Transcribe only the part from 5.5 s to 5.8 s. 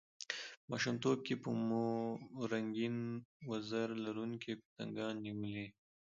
يي!